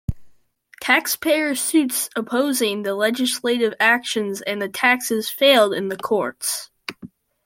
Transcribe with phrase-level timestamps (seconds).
[0.81, 6.71] Taxpayer suits opposing the legislative actions and the taxes failed in the courts.